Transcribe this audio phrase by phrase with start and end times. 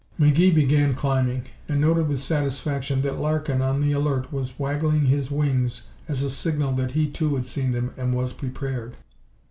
[0.19, 5.29] McGee began climbing, and noted with satisfaction that Larkin, on the alert, was waggling his
[5.29, 8.95] wings as a signal that he too had seen them and was prepared.